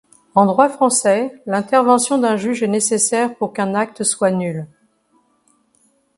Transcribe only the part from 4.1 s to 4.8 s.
nul.